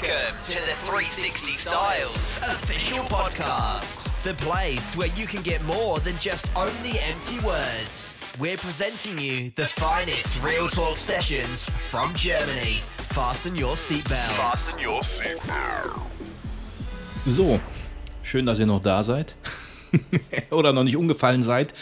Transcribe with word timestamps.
Welcome 0.00 0.38
to 0.46 0.54
the 0.54 0.76
360 0.86 1.52
Styles 1.54 2.36
official 2.36 3.02
podcast, 3.06 4.06
the 4.22 4.34
place 4.34 4.94
where 4.96 5.08
you 5.08 5.26
can 5.26 5.42
get 5.42 5.60
more 5.64 5.98
than 5.98 6.16
just 6.18 6.46
only 6.54 7.00
empty 7.00 7.44
words. 7.44 8.14
We're 8.38 8.58
presenting 8.58 9.18
you 9.18 9.50
the 9.56 9.66
finest 9.66 10.40
real 10.44 10.68
talk 10.68 10.98
sessions 10.98 11.68
from 11.68 12.12
Germany. 12.14 12.80
Fasten 13.10 13.56
your 13.56 13.74
seatbelt. 13.74 14.36
Fasten 14.36 14.78
your 14.78 15.02
seatbelt. 15.02 15.98
So, 17.26 17.58
schön, 18.22 18.46
dass 18.46 18.60
ihr 18.60 18.66
noch 18.66 18.80
da 18.80 19.02
seid. 19.02 19.34
oder 20.52 20.72
noch 20.72 20.84
nicht 20.84 20.96
umgefallen 20.96 21.42
seid. 21.42 21.74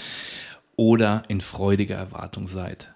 Oder 0.77 1.25
in 1.29 1.43
freudiger 1.43 1.96
Erwartung 1.96 2.46
seid. 2.46 2.95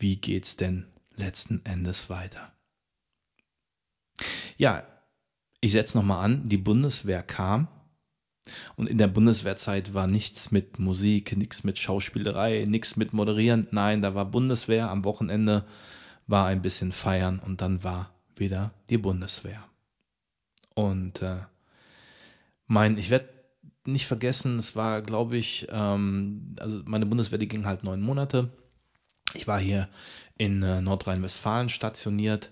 Wie 0.00 0.16
geht's 0.16 0.56
denn 0.56 0.88
letzten 1.14 1.64
Endes 1.64 2.10
weiter? 2.10 2.57
Ja, 4.56 4.84
ich 5.60 5.72
setze 5.72 5.98
nochmal 5.98 6.24
an, 6.24 6.48
die 6.48 6.58
Bundeswehr 6.58 7.22
kam 7.22 7.68
und 8.76 8.88
in 8.88 8.98
der 8.98 9.08
Bundeswehrzeit 9.08 9.94
war 9.94 10.06
nichts 10.06 10.50
mit 10.50 10.78
Musik, 10.78 11.36
nichts 11.36 11.64
mit 11.64 11.78
Schauspielerei, 11.78 12.64
nichts 12.66 12.96
mit 12.96 13.12
Moderieren. 13.12 13.68
Nein, 13.70 14.02
da 14.02 14.14
war 14.14 14.24
Bundeswehr. 14.24 14.90
Am 14.90 15.04
Wochenende 15.04 15.64
war 16.26 16.46
ein 16.46 16.62
bisschen 16.62 16.92
feiern 16.92 17.40
und 17.40 17.60
dann 17.60 17.82
war 17.84 18.14
wieder 18.36 18.72
die 18.90 18.98
Bundeswehr. 18.98 19.64
Und 20.74 21.22
äh, 21.22 21.38
mein, 22.66 22.98
ich 22.98 23.10
werde 23.10 23.28
nicht 23.84 24.06
vergessen, 24.06 24.58
es 24.58 24.76
war, 24.76 25.02
glaube 25.02 25.36
ich, 25.36 25.66
ähm, 25.70 26.54
also 26.60 26.82
meine 26.84 27.06
Bundeswehr, 27.06 27.38
die 27.38 27.48
ging 27.48 27.66
halt 27.66 27.84
neun 27.84 28.00
Monate. 28.00 28.50
Ich 29.34 29.46
war 29.46 29.58
hier 29.58 29.88
in 30.36 30.62
äh, 30.62 30.80
Nordrhein-Westfalen 30.80 31.68
stationiert 31.68 32.50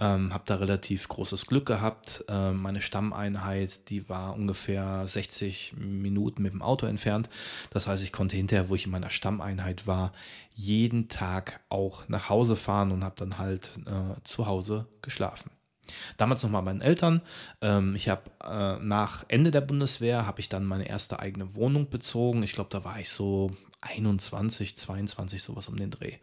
ähm, 0.00 0.34
habe 0.34 0.44
da 0.46 0.56
relativ 0.56 1.08
großes 1.08 1.46
Glück 1.46 1.66
gehabt. 1.66 2.24
Ähm, 2.28 2.60
meine 2.60 2.80
Stammeinheit, 2.80 3.88
die 3.90 4.08
war 4.08 4.34
ungefähr 4.34 5.06
60 5.06 5.74
Minuten 5.76 6.42
mit 6.42 6.52
dem 6.52 6.62
Auto 6.62 6.86
entfernt. 6.86 7.28
Das 7.70 7.86
heißt, 7.86 8.02
ich 8.02 8.12
konnte 8.12 8.36
hinterher, 8.36 8.68
wo 8.68 8.74
ich 8.74 8.86
in 8.86 8.90
meiner 8.90 9.10
Stammeinheit 9.10 9.86
war, 9.86 10.12
jeden 10.54 11.08
Tag 11.08 11.60
auch 11.68 12.08
nach 12.08 12.28
Hause 12.28 12.56
fahren 12.56 12.90
und 12.90 13.04
habe 13.04 13.14
dann 13.18 13.38
halt 13.38 13.70
äh, 13.86 14.20
zu 14.24 14.46
Hause 14.46 14.86
geschlafen. 15.02 15.50
Damals 16.16 16.42
noch 16.42 16.50
mal 16.50 16.62
meinen 16.62 16.80
Eltern. 16.80 17.20
Ähm, 17.60 17.94
ich 17.94 18.08
habe 18.08 18.30
äh, 18.42 18.82
nach 18.84 19.24
Ende 19.28 19.50
der 19.50 19.60
Bundeswehr 19.60 20.26
habe 20.26 20.40
ich 20.40 20.48
dann 20.48 20.64
meine 20.64 20.88
erste 20.88 21.20
eigene 21.20 21.54
Wohnung 21.54 21.90
bezogen. 21.90 22.42
Ich 22.42 22.52
glaube, 22.52 22.70
da 22.70 22.84
war 22.84 22.98
ich 22.98 23.10
so 23.10 23.54
21, 23.84 24.76
22, 24.76 25.42
sowas 25.42 25.68
um 25.68 25.76
den 25.76 25.90
Dreh. 25.90 26.18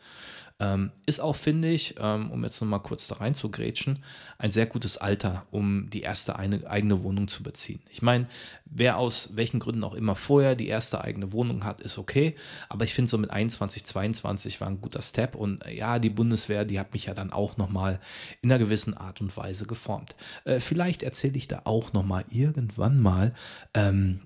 Ähm, 0.62 0.92
ist 1.08 1.20
auch, 1.20 1.36
finde 1.36 1.70
ich, 1.70 1.96
ähm, 2.00 2.30
um 2.30 2.44
jetzt 2.44 2.62
nochmal 2.62 2.82
kurz 2.84 3.08
da 3.08 3.16
rein 3.16 3.34
zu 3.34 3.50
grätschen, 3.50 4.04
ein 4.38 4.52
sehr 4.52 4.68
gutes 4.68 4.96
Alter, 4.96 5.48
um 5.50 5.90
die 5.90 6.02
erste 6.02 6.36
eine, 6.36 6.70
eigene 6.70 7.02
Wohnung 7.04 7.28
zu 7.28 7.42
beziehen. 7.42 7.82
Ich 7.90 8.04
meine, 8.04 8.28
wer 8.66 8.98
aus 8.98 9.32
welchen 9.34 9.60
Gründen 9.60 9.84
auch 9.84 9.96
immer 9.96 10.16
vorher 10.16 10.54
die 10.54 10.68
erste 10.68 11.02
eigene 11.02 11.32
Wohnung 11.32 11.64
hat, 11.64 11.80
ist 11.80 11.98
okay. 11.98 12.36
Aber 12.70 12.86
ich 12.86 12.94
finde 12.94 13.10
so 13.10 13.18
mit 13.18 13.32
21, 13.32 13.86
22 13.86 14.62
war 14.62 14.68
ein 14.68 14.82
guter 14.82 15.02
Step. 15.02 15.34
Und 15.34 15.66
äh, 15.66 15.74
ja, 15.74 15.98
die 15.98 16.12
Bundeswehr, 16.12 16.64
die 16.64 16.80
hat 16.80 16.94
mich 16.94 17.06
ja 17.06 17.16
dann 17.16 17.34
auch 17.34 17.58
nochmal 17.58 18.00
in 18.44 18.52
einer 18.52 18.60
gewissen 18.60 18.96
Art 18.96 19.20
und 19.20 19.36
Weise 19.36 19.66
geformt. 19.66 20.16
Äh, 20.46 20.60
vielleicht 20.60 21.02
erzähle 21.02 21.38
ich 21.38 21.48
da 21.48 21.62
auch 21.64 21.92
nochmal 21.92 22.24
irgendwann 22.30 23.02
mal 23.02 23.34
ähm, 23.74 24.22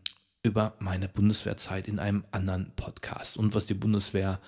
über 0.45 0.73
meine 0.79 1.09
Bundeswehrzeit 1.09 1.87
in 1.87 1.99
einem 1.99 2.23
anderen 2.31 2.71
Podcast 2.75 3.35
und 3.35 3.55
was 3.55 3.65
die 3.65 3.73
Bundeswehr 3.73 4.39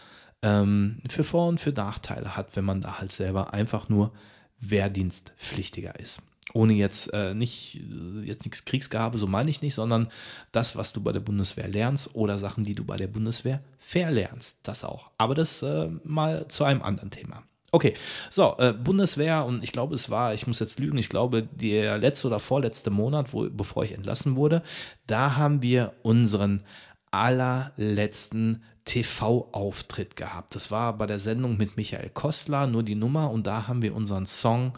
ähm, 0.42 1.00
für 1.10 1.24
Vor- 1.24 1.48
und 1.48 1.60
für 1.60 1.72
Nachteile 1.72 2.38
hat, 2.38 2.56
wenn 2.56 2.66
man 2.66 2.82
da 2.82 3.00
halt 3.00 3.12
selber 3.12 3.54
einfach 3.54 3.90
nur 3.90 4.14
Wehrdienstpflichtiger 4.60 6.00
ist. 6.00 6.22
Ohne 6.54 6.74
jetzt 6.74 7.14
äh, 7.14 7.34
nicht 7.34 7.82
jetzt 8.24 8.46
nichts 8.46 8.64
Kriegsgehabe, 8.64 9.18
so 9.18 9.28
meine 9.28 9.50
ich 9.50 9.62
nicht, 9.62 9.74
sondern 9.74 10.08
das, 10.52 10.76
was 10.76 10.94
du 10.94 11.02
bei 11.02 11.12
der 11.12 11.20
Bundeswehr 11.20 11.68
lernst 11.68 12.16
oder 12.16 12.38
Sachen, 12.38 12.64
die 12.64 12.74
du 12.74 12.86
bei 12.86 12.96
der 12.96 13.08
Bundeswehr 13.08 13.62
verlernst, 13.80 14.58
das 14.64 14.84
auch. 14.84 15.12
Aber 15.18 15.36
das 15.36 15.62
äh, 15.62 15.90
mal 16.04 16.48
zu 16.48 16.64
einem 16.64 16.84
anderen 16.84 17.12
Thema. 17.12 17.44
Okay, 17.78 17.94
so, 18.32 18.56
äh, 18.58 18.74
Bundeswehr 18.74 19.46
und 19.46 19.64
ich 19.64 19.72
glaube, 19.72 19.94
es 19.94 20.10
war, 20.10 20.34
ich 20.34 20.48
muss 20.48 20.58
jetzt 20.58 20.80
lügen, 20.80 20.98
ich 20.98 21.10
glaube, 21.10 21.44
der 21.44 22.00
letzte 22.00 22.26
oder 22.26 22.40
vorletzte 22.40 22.90
Monat, 22.90 23.34
wo, 23.34 23.48
bevor 23.52 23.84
ich 23.84 23.92
entlassen 23.92 24.36
wurde, 24.36 24.64
da 25.06 25.36
haben 25.36 25.62
wir 25.62 25.94
unseren 26.02 26.64
allerletzten 27.12 28.64
TV-Auftritt 28.86 30.16
gehabt. 30.16 30.56
Das 30.56 30.72
war 30.72 30.98
bei 30.98 31.06
der 31.06 31.20
Sendung 31.20 31.56
mit 31.58 31.78
Michael 31.78 32.10
Kostler, 32.10 32.66
nur 32.66 32.82
die 32.82 32.96
Nummer, 32.96 33.30
und 33.30 33.46
da 33.46 33.68
haben 33.68 33.84
wir 33.84 33.96
unseren 33.96 34.26
Song 34.26 34.74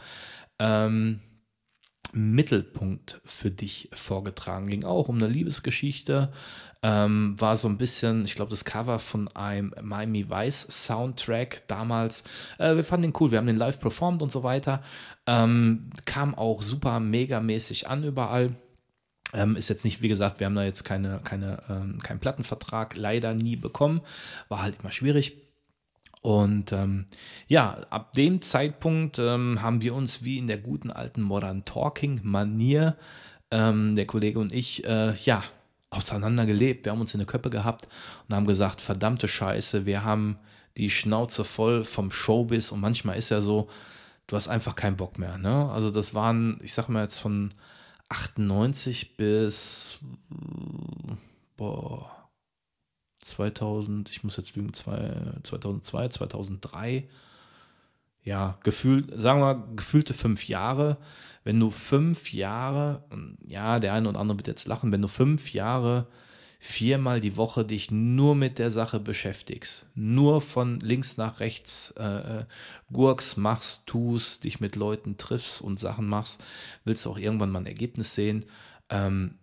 ähm, 0.59 1.21
Mittelpunkt 2.13 3.21
für 3.25 3.51
dich 3.51 3.89
vorgetragen. 3.93 4.67
Ging 4.67 4.83
auch 4.83 5.09
um 5.09 5.17
eine 5.17 5.27
Liebesgeschichte. 5.27 6.31
Ähm, 6.81 7.35
war 7.37 7.57
so 7.57 7.67
ein 7.67 7.77
bisschen, 7.77 8.23
ich 8.23 8.35
glaube, 8.35 8.51
das 8.51 8.63
Cover 8.63 8.99
von 8.99 9.27
einem 9.35 9.73
Miami 9.81 10.29
Vice 10.29 10.67
Soundtrack 10.69 11.67
damals. 11.67 12.23
Äh, 12.57 12.75
wir 12.75 12.85
fanden 12.85 13.11
den 13.11 13.13
cool, 13.19 13.31
wir 13.31 13.37
haben 13.37 13.47
den 13.47 13.57
live 13.57 13.81
performt 13.81 14.21
und 14.21 14.31
so 14.31 14.43
weiter. 14.43 14.81
Ähm, 15.27 15.89
kam 16.05 16.35
auch 16.35 16.61
super 16.61 17.01
megamäßig 17.01 17.89
an 17.89 18.05
überall. 18.05 18.55
Ähm, 19.33 19.55
ist 19.57 19.69
jetzt 19.69 19.83
nicht, 19.83 20.01
wie 20.01 20.07
gesagt, 20.07 20.39
wir 20.39 20.45
haben 20.47 20.55
da 20.55 20.63
jetzt 20.63 20.83
keine, 20.83 21.19
keine, 21.23 21.61
ähm, 21.69 21.99
keinen 21.99 22.19
Plattenvertrag 22.19 22.95
leider 22.95 23.33
nie 23.33 23.57
bekommen. 23.57 24.01
War 24.47 24.61
halt 24.61 24.77
immer 24.81 24.91
schwierig. 24.91 25.48
Und 26.21 26.73
ähm, 26.73 27.05
ja, 27.47 27.79
ab 27.89 28.11
dem 28.11 28.41
Zeitpunkt 28.41 29.19
ähm, 29.19 29.61
haben 29.61 29.81
wir 29.81 29.95
uns 29.95 30.23
wie 30.23 30.37
in 30.37 30.47
der 30.47 30.57
guten 30.57 30.91
alten 30.91 31.21
Modern 31.21 31.63
Talking-Manier, 31.63 32.97
ähm, 33.51 33.95
der 33.95 34.05
Kollege 34.05 34.39
und 34.39 34.53
ich, 34.53 34.85
äh, 34.85 35.13
ja, 35.23 35.43
auseinandergelebt. 35.91 36.85
Wir 36.85 36.91
haben 36.91 37.01
uns 37.01 37.13
in 37.13 37.19
der 37.19 37.27
Köppe 37.27 37.49
gehabt 37.49 37.87
und 38.27 38.35
haben 38.35 38.45
gesagt, 38.45 38.81
verdammte 38.81 39.27
Scheiße, 39.27 39.85
wir 39.85 40.03
haben 40.03 40.37
die 40.77 40.89
Schnauze 40.89 41.43
voll 41.43 41.83
vom 41.83 42.11
Showbiz 42.11 42.71
und 42.71 42.79
manchmal 42.79 43.17
ist 43.17 43.29
ja 43.29 43.41
so, 43.41 43.69
du 44.27 44.35
hast 44.35 44.47
einfach 44.47 44.75
keinen 44.75 44.97
Bock 44.97 45.17
mehr. 45.17 45.37
Ne? 45.37 45.69
Also 45.71 45.89
das 45.89 46.13
waren, 46.13 46.59
ich 46.63 46.73
sag 46.73 46.89
mal 46.89 47.03
jetzt 47.03 47.19
von 47.19 47.53
98 48.09 49.17
bis 49.17 49.99
boah, 51.57 52.18
2000, 53.29 54.09
ich 54.09 54.23
muss 54.23 54.37
jetzt 54.37 54.55
lügen, 54.55 54.73
2002, 54.73 56.09
2003, 56.09 57.07
ja, 58.23 58.57
gefühlt, 58.63 59.09
sagen 59.17 59.39
wir 59.39 59.67
gefühlte 59.75 60.13
fünf 60.13 60.47
Jahre. 60.47 60.97
Wenn 61.43 61.59
du 61.59 61.71
fünf 61.71 62.33
Jahre, 62.33 63.03
ja, 63.47 63.79
der 63.79 63.93
eine 63.93 64.09
oder 64.09 64.19
andere 64.19 64.39
wird 64.39 64.47
jetzt 64.47 64.67
lachen, 64.67 64.91
wenn 64.91 65.01
du 65.01 65.07
fünf 65.07 65.53
Jahre 65.53 66.07
viermal 66.61 67.21
die 67.21 67.37
Woche 67.37 67.63
dich 67.63 67.89
nur 67.89 68.35
mit 68.35 68.59
der 68.59 68.69
Sache 68.69 68.99
beschäftigst, 68.99 69.85
nur 69.95 70.41
von 70.41 70.81
links 70.81 71.15
nach 71.15 71.39
rechts 71.39 71.93
äh, 71.97 72.39
äh, 72.41 72.45
Gurks 72.91 73.37
machst, 73.37 73.87
tust, 73.87 74.43
dich 74.43 74.59
mit 74.59 74.75
Leuten 74.75 75.15
triffst 75.17 75.61
und 75.61 75.79
Sachen 75.79 76.07
machst, 76.07 76.43
willst 76.83 77.05
du 77.05 77.11
auch 77.11 77.17
irgendwann 77.17 77.49
mal 77.49 77.59
ein 77.59 77.65
Ergebnis 77.65 78.13
sehen. 78.13 78.45
Ähm, 78.89 79.35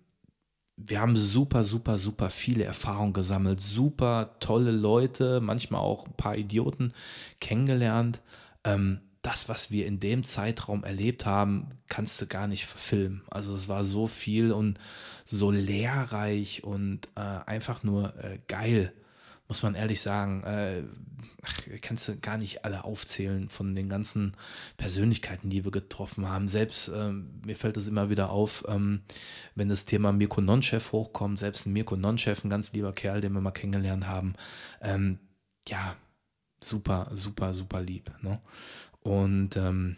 wir 0.77 1.01
haben 1.01 1.17
super, 1.17 1.65
super, 1.65 1.99
super 1.99 2.31
viele 2.31 2.65
Erfahrungen 2.65 3.15
gesammelt, 3.15 3.61
super 3.61 4.37
tolle 4.41 4.71
Leute, 4.71 5.41
manchmal 5.41 5.81
auch 5.81 6.07
ein 6.07 6.13
paar 6.13 6.37
Idioten 6.37 6.93
kennengelernt. 7.41 8.21
Ähm, 8.65 9.01
das, 9.23 9.49
was 9.49 9.71
wir 9.71 9.87
in 9.87 9.99
dem 9.99 10.25
Zeitraum 10.25 10.85
erlebt 10.85 11.27
haben, 11.27 11.71
kannst 11.89 12.21
du 12.21 12.27
gar 12.27 12.47
nicht 12.47 12.67
verfilmen. 12.67 13.23
Also 13.29 13.55
es 13.57 13.69
war 13.69 13.85
so 13.85 14.07
viel 14.07 14.53
und 14.53 14.79
so 15.25 15.51
lehrreich 15.51 16.63
und 16.63 17.09
äh, 17.17 17.21
einfach 17.21 17.83
nur 17.83 18.15
äh, 18.23 18.39
geil, 18.47 18.93
muss 19.49 19.63
man 19.63 19.75
ehrlich 19.75 20.01
sagen. 20.01 20.43
Äh, 20.45 20.83
ach, 21.43 21.63
kannst 21.81 22.09
du 22.09 22.17
gar 22.17 22.39
nicht 22.39 22.65
alle 22.65 22.85
aufzählen 22.85 23.49
von 23.49 23.75
den 23.75 23.89
ganzen 23.89 24.37
Persönlichkeiten, 24.77 25.51
die 25.51 25.65
wir 25.65 25.71
getroffen 25.71 26.29
haben. 26.29 26.49
Selbst 26.49 26.89
äh, 26.89 27.13
mir 27.13 27.57
fällt 27.57 27.77
es 27.77 27.89
immer 27.89 28.11
wieder 28.11 28.31
auf, 28.31 28.65
ähm, 28.69 29.03
wenn 29.55 29.69
das 29.69 29.85
Thema 29.85 30.13
Mirko 30.13 30.41
Nonchef 30.41 30.93
hochkommt, 30.93 31.39
selbst 31.39 31.67
ein 31.67 31.73
Mirko 31.73 31.97
Nonchef, 31.97 32.45
ein 32.45 32.51
ganz 32.51 32.73
lieber 32.73 32.93
Kerl, 32.93 33.21
den 33.21 33.33
wir 33.33 33.41
mal 33.41 33.51
kennengelernt 33.51 34.07
haben. 34.07 34.35
Ähm, 34.81 35.19
ja, 35.69 35.97
super, 36.61 37.11
super, 37.13 37.55
super 37.55 37.83
lieb. 37.83 38.11
Ne? 38.23 38.41
Und 39.01 39.57
ähm, 39.57 39.97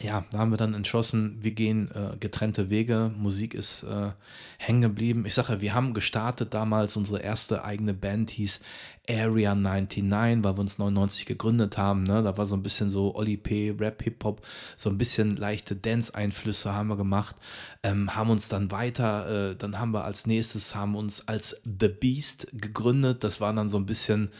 ja, 0.00 0.24
da 0.30 0.38
haben 0.38 0.50
wir 0.50 0.58
dann 0.58 0.74
entschlossen, 0.74 1.38
wir 1.40 1.52
gehen 1.52 1.90
äh, 1.92 2.16
getrennte 2.18 2.68
Wege. 2.68 3.12
Musik 3.16 3.54
ist 3.54 3.82
äh, 3.84 4.10
hängen 4.58 4.82
geblieben. 4.82 5.24
Ich 5.26 5.34
sage, 5.34 5.60
wir 5.60 5.74
haben 5.74 5.94
gestartet 5.94 6.52
damals, 6.52 6.96
unsere 6.96 7.20
erste 7.20 7.64
eigene 7.64 7.94
Band 7.94 8.30
hieß 8.30 8.60
Area 9.08 9.54
99, 9.54 10.44
weil 10.44 10.56
wir 10.56 10.60
uns 10.60 10.78
99 10.78 11.26
gegründet 11.26 11.78
haben. 11.78 12.02
Ne? 12.02 12.22
Da 12.22 12.36
war 12.36 12.46
so 12.46 12.56
ein 12.56 12.62
bisschen 12.62 12.90
so 12.90 13.14
Oli 13.14 13.36
P, 13.36 13.74
Rap, 13.78 14.02
Hip-Hop, 14.02 14.42
so 14.76 14.90
ein 14.90 14.98
bisschen 14.98 15.36
leichte 15.36 15.76
Dance-Einflüsse 15.76 16.74
haben 16.74 16.88
wir 16.88 16.96
gemacht. 16.96 17.36
Ähm, 17.82 18.14
haben 18.14 18.30
uns 18.30 18.48
dann 18.48 18.70
weiter, 18.72 19.50
äh, 19.52 19.56
dann 19.56 19.78
haben 19.78 19.92
wir 19.92 20.04
als 20.04 20.26
nächstes, 20.26 20.74
haben 20.74 20.96
uns 20.96 21.26
als 21.28 21.60
The 21.64 21.88
Beast 21.88 22.48
gegründet. 22.52 23.22
Das 23.22 23.40
war 23.40 23.52
dann 23.52 23.68
so 23.68 23.78
ein 23.78 23.86
bisschen 23.86 24.30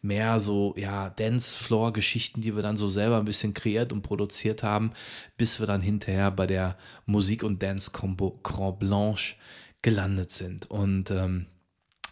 mehr 0.00 0.38
so, 0.38 0.74
ja, 0.76 1.10
Dance-Floor-Geschichten, 1.10 2.40
die 2.40 2.54
wir 2.54 2.62
dann 2.62 2.76
so 2.76 2.88
selber 2.88 3.18
ein 3.18 3.24
bisschen 3.24 3.54
kreiert 3.54 3.92
und 3.92 4.02
produziert 4.02 4.62
haben. 4.62 4.92
Bis 5.36 5.60
wir 5.60 5.66
dann 5.66 5.80
hinterher 5.80 6.30
bei 6.30 6.46
der 6.46 6.76
Musik- 7.06 7.42
und 7.42 7.62
Dance-Combo 7.62 8.40
Grand 8.42 8.78
Blanche 8.78 9.36
gelandet 9.82 10.32
sind. 10.32 10.70
Und 10.70 11.10
ähm, 11.10 11.46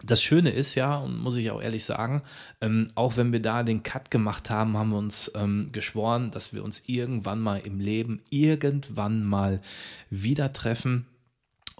das 0.05 0.23
Schöne 0.23 0.51
ist 0.51 0.75
ja, 0.75 0.97
und 0.97 1.19
muss 1.19 1.37
ich 1.37 1.51
auch 1.51 1.63
ehrlich 1.63 1.85
sagen, 1.85 2.23
ähm, 2.61 2.91
auch 2.95 3.17
wenn 3.17 3.33
wir 3.33 3.41
da 3.41 3.63
den 3.63 3.83
Cut 3.83 4.11
gemacht 4.11 4.51
haben, 4.51 4.77
haben 4.77 4.91
wir 4.91 4.99
uns 4.99 5.31
ähm, 5.35 5.69
geschworen, 5.71 6.31
dass 6.31 6.53
wir 6.53 6.65
uns 6.65 6.83
irgendwann 6.87 7.41
mal 7.41 7.61
im 7.65 7.79
Leben, 7.79 8.21
irgendwann 8.31 9.25
mal 9.25 9.61
wieder 10.11 10.53
treffen. 10.53 11.07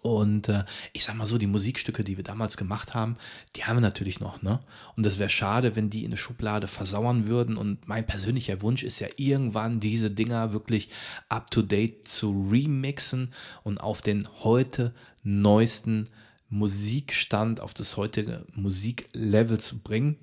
Und 0.03 0.49
äh, 0.49 0.65
ich 0.93 1.05
sag 1.05 1.15
mal 1.15 1.27
so, 1.27 1.39
die 1.39 1.47
Musikstücke, 1.47 2.03
die 2.03 2.17
wir 2.17 2.25
damals 2.25 2.57
gemacht 2.57 2.93
haben, 2.93 3.17
die 3.55 3.65
haben 3.65 3.77
wir 3.77 3.81
natürlich 3.81 4.19
noch, 4.19 4.43
ne? 4.43 4.59
Und 4.97 5.07
es 5.07 5.21
wäre 5.21 5.31
schade, 5.31 5.77
wenn 5.77 5.91
die 5.91 6.01
in 6.01 6.11
eine 6.11 6.17
Schublade 6.17 6.67
versauern 6.67 7.29
würden. 7.29 7.57
Und 7.57 7.87
mein 7.87 8.05
persönlicher 8.05 8.63
Wunsch 8.63 8.83
ist 8.83 8.99
ja 8.99 9.07
irgendwann, 9.17 9.79
diese 9.79 10.11
Dinger 10.11 10.53
wirklich 10.53 10.89
up 11.29 11.53
to 11.53 11.63
date 11.63 12.09
zu 12.09 12.49
remixen 12.51 13.33
und 13.63 13.79
auf 13.79 14.01
den 14.01 14.29
heute 14.43 14.93
neuesten 15.23 16.09
Musikstand, 16.49 17.61
auf 17.61 17.73
das 17.73 17.97
heutige 17.97 18.45
Musiklevel 18.55 19.61
zu 19.61 19.79
bringen. 19.79 20.17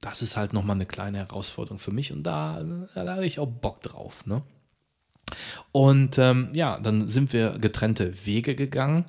Das 0.00 0.22
ist 0.22 0.36
halt 0.36 0.52
nochmal 0.52 0.76
eine 0.76 0.86
kleine 0.86 1.18
Herausforderung 1.18 1.80
für 1.80 1.90
mich 1.90 2.12
und 2.12 2.22
da, 2.22 2.62
da 2.94 3.14
habe 3.14 3.26
ich 3.26 3.40
auch 3.40 3.48
Bock 3.48 3.82
drauf, 3.82 4.24
ne? 4.24 4.42
Und 5.72 6.18
ähm, 6.18 6.50
ja, 6.54 6.78
dann 6.80 7.08
sind 7.08 7.32
wir 7.32 7.58
getrennte 7.58 8.26
Wege 8.26 8.54
gegangen. 8.54 9.04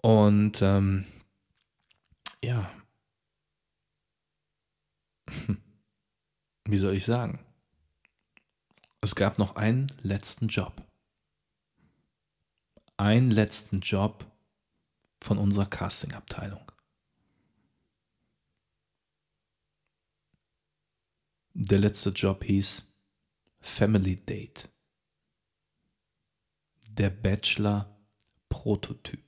Und 0.00 0.62
ähm, 0.62 1.06
ja, 2.42 2.70
wie 6.68 6.78
soll 6.78 6.94
ich 6.94 7.04
sagen? 7.04 7.44
Es 9.00 9.14
gab 9.14 9.38
noch 9.38 9.56
einen 9.56 9.88
letzten 10.02 10.48
Job. 10.48 10.86
Einen 12.96 13.30
letzten 13.30 13.80
Job 13.80 14.24
von 15.20 15.38
unserer 15.38 15.66
Casting-Abteilung. 15.66 16.70
Der 21.54 21.78
letzte 21.78 22.10
Job 22.10 22.44
hieß 22.44 22.84
Family 23.60 24.16
Date 24.16 24.71
der 26.98 27.10
Bachelor-Prototyp. 27.10 29.20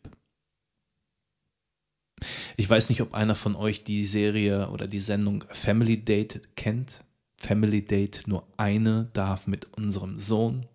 Ich 2.57 2.71
weiß 2.71 2.89
nicht, 2.89 3.03
ob 3.03 3.15
einer 3.15 3.35
von 3.35 3.57
euch 3.57 3.83
die 3.85 4.07
Serie 4.07 4.71
oder 4.71 4.87
die 4.87 5.01
Sendung 5.01 5.45
Family 5.51 6.05
Date 6.05 6.57
kennt. 6.57 7.01
Family 7.37 7.85
Date, 7.85 8.23
nur 8.27 8.47
eine 8.57 9.11
darf 9.13 9.47
mit 9.47 9.77
unserem 9.77 10.19
Sohn. 10.19 10.67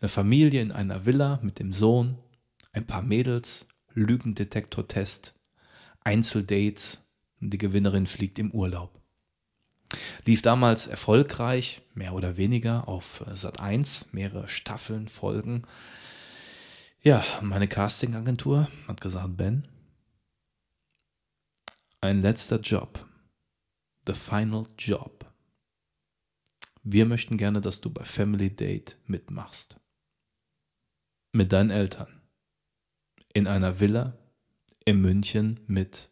Eine 0.00 0.08
Familie 0.08 0.62
in 0.62 0.72
einer 0.72 1.04
Villa 1.04 1.38
mit 1.42 1.58
dem 1.58 1.72
Sohn, 1.72 2.16
ein 2.72 2.86
paar 2.86 3.02
Mädels, 3.02 3.66
Lügendetektor-Test, 3.92 5.34
Einzeldates 6.02 7.04
und 7.40 7.50
die 7.50 7.58
Gewinnerin 7.58 8.06
fliegt 8.06 8.38
im 8.38 8.52
Urlaub. 8.52 8.99
Lief 10.24 10.42
damals 10.42 10.86
erfolgreich, 10.86 11.82
mehr 11.94 12.14
oder 12.14 12.36
weniger, 12.36 12.88
auf 12.88 13.24
Sat 13.32 13.60
1, 13.60 14.06
mehrere 14.12 14.48
Staffeln, 14.48 15.08
Folgen. 15.08 15.62
Ja, 17.02 17.24
meine 17.40 17.66
Castingagentur 17.66 18.68
hat 18.86 19.00
gesagt, 19.00 19.36
Ben, 19.36 19.66
ein 22.00 22.20
letzter 22.20 22.60
Job, 22.60 23.06
the 24.06 24.14
final 24.14 24.66
job. 24.78 25.26
Wir 26.82 27.04
möchten 27.06 27.36
gerne, 27.36 27.60
dass 27.60 27.80
du 27.80 27.90
bei 27.90 28.04
Family 28.04 28.54
Date 28.54 28.96
mitmachst. 29.06 29.76
Mit 31.32 31.52
deinen 31.52 31.70
Eltern. 31.70 32.20
In 33.32 33.46
einer 33.46 33.80
Villa 33.80 34.16
in 34.84 35.00
München 35.00 35.60
mit 35.66 36.10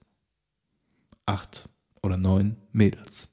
acht 1.26 1.68
oder 2.02 2.16
neun 2.16 2.56
Mädels. 2.72 3.28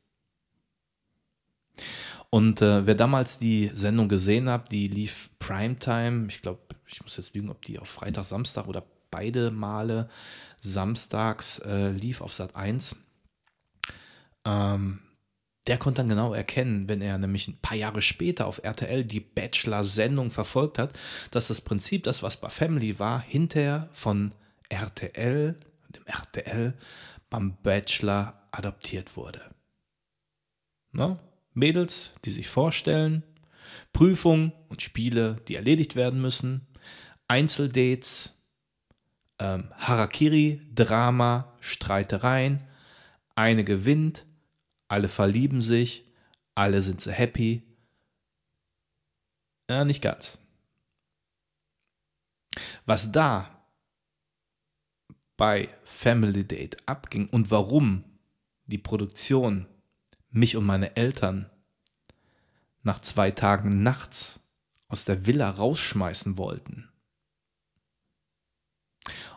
Und 2.36 2.62
äh, 2.62 2.86
wer 2.86 2.96
damals 2.96 3.40
die 3.40 3.72
Sendung 3.74 4.10
gesehen 4.10 4.50
hat, 4.50 4.70
die 4.70 4.90
lief 4.90 5.30
Primetime. 5.40 6.28
Ich 6.28 6.42
glaube, 6.42 6.60
ich 6.86 7.02
muss 7.02 7.16
jetzt 7.16 7.34
lügen, 7.34 7.50
ob 7.50 7.64
die 7.64 7.80
auf 7.80 7.88
Freitag, 7.88 8.26
Samstag 8.26 8.68
oder 8.68 8.84
beide 9.10 9.52
Male 9.52 10.10
samstags 10.62 11.60
äh, 11.60 11.92
lief 11.92 12.20
auf 12.20 12.34
Sat 12.34 12.54
1. 12.58 12.98
Ähm, 14.44 15.00
der 15.66 15.78
konnte 15.78 16.02
dann 16.02 16.10
genau 16.10 16.34
erkennen, 16.34 16.90
wenn 16.90 17.02
er 17.02 17.18
nämlich 17.18 17.48
ein 17.48 17.62
paar 17.62 17.78
Jahre 17.78 18.02
später 18.02 18.48
auf 18.48 18.62
RTL 18.62 19.06
die 19.06 19.22
Bachelor-Sendung 19.22 20.30
verfolgt 20.32 20.78
hat, 20.78 20.92
dass 21.32 21.48
das 21.48 21.62
Prinzip, 21.62 22.04
das 22.04 22.22
was 22.22 22.36
bei 22.36 22.50
Family 22.50 23.00
war, 23.00 23.22
hinterher 23.22 23.88
von 23.94 24.34
RTL, 24.68 25.58
dem 25.88 26.06
RTL, 26.06 26.74
beim 27.30 27.56
Bachelor 27.64 28.42
adoptiert 28.52 29.16
wurde. 29.16 29.40
No? 30.92 31.18
Mädels, 31.56 32.12
die 32.26 32.32
sich 32.32 32.48
vorstellen, 32.48 33.24
Prüfungen 33.94 34.54
und 34.70 34.82
Spiele, 34.82 35.38
die 35.48 35.56
erledigt 35.56 35.96
werden 35.96 36.22
müssen, 36.22 36.68
Einzeldates, 37.28 38.34
ähm, 39.40 39.72
Harakiri, 39.78 40.62
Drama, 40.74 41.56
Streitereien, 41.62 42.62
eine 43.36 43.64
gewinnt, 43.64 44.26
alle 44.88 45.08
verlieben 45.08 45.62
sich, 45.62 46.06
alle 46.54 46.82
sind 46.82 47.02
so 47.02 47.12
happy. 47.12 47.64
Ja, 49.70 49.84
nicht 49.84 50.02
ganz. 50.02 50.38
Was 52.86 53.12
da 53.12 53.66
bei 55.38 55.70
Family 55.84 56.48
Date 56.48 56.78
abging 56.86 57.28
und 57.30 57.50
warum 57.52 58.04
die 58.68 58.78
Produktion 58.78 59.68
mich 60.36 60.58
und 60.58 60.66
meine 60.66 60.96
Eltern 60.96 61.50
nach 62.84 63.00
zwei 63.00 63.32
Tagen 63.32 63.82
nachts 63.82 64.40
aus 64.88 65.06
der 65.06 65.26
Villa 65.26 65.50
rausschmeißen 65.50 66.38
wollten. 66.38 66.90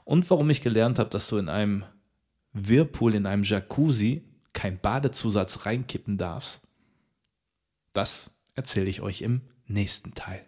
Und 0.05 0.29
warum 0.31 0.51
ich 0.51 0.61
gelernt 0.61 0.99
habe, 0.99 1.11
dass 1.11 1.29
du 1.29 1.39
in 1.39 1.49
einem 1.49 1.85
Whirlpool, 2.53 3.15
in 3.15 3.27
einem 3.27 3.45
Jacuzzi 3.45 4.25
kein 4.53 4.81
Badezusatz 4.81 5.67
reinkippen 5.67 6.19
darfst, 6.19 6.63
das 7.93 8.31
erzähle 8.55 8.91
ich 8.91 9.01
euch 9.01 9.23
im 9.23 9.43
nächsten 9.67 10.15
Teil. 10.15 10.45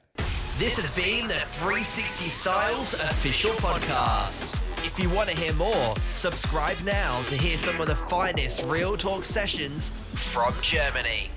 This 0.59 0.77
has 0.77 0.95
been 0.95 1.29
the 1.29 1.37
360 1.63 2.31
Styles 2.31 2.95
official 2.95 3.53
podcast. 3.57 4.59
If 4.93 4.99
you 4.99 5.09
want 5.11 5.31
to 5.31 5.37
hear 5.37 5.53
more, 5.53 5.95
subscribe 6.13 6.77
now 6.85 7.23
to 7.29 7.37
hear 7.37 7.57
some 7.59 7.81
of 7.81 7.87
the 7.87 7.95
finest 7.95 8.65
Real 8.65 8.97
Talk 8.97 9.23
sessions 9.23 9.93
from 10.15 10.53
Germany. 10.63 11.31